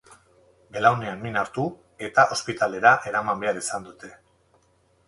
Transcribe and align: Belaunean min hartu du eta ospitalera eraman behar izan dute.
Belaunean 0.77 1.21
min 1.25 1.37
hartu 1.41 1.67
du 1.67 2.07
eta 2.09 2.27
ospitalera 2.37 2.95
eraman 3.13 3.47
behar 3.47 3.63
izan 3.65 3.91
dute. 3.93 4.13